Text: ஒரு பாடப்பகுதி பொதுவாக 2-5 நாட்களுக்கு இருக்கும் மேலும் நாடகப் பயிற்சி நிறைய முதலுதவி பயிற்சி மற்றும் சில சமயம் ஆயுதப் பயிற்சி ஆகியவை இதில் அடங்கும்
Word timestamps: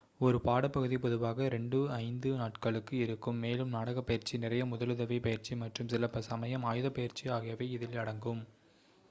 ஒரு 0.21 0.37
பாடப்பகுதி 0.45 0.97
பொதுவாக 0.97 1.49
2-5 1.49 2.31
நாட்களுக்கு 2.39 2.95
இருக்கும் 2.99 3.37
மேலும் 3.43 3.71
நாடகப் 3.75 4.07
பயிற்சி 4.09 4.41
நிறைய 4.43 4.65
முதலுதவி 4.71 5.19
பயிற்சி 5.27 5.59
மற்றும் 5.61 5.93
சில 5.93 6.11
சமயம் 6.31 6.67
ஆயுதப் 6.71 6.97
பயிற்சி 6.99 7.27
ஆகியவை 7.37 7.69
இதில் 7.77 8.01
அடங்கும் 8.03 8.43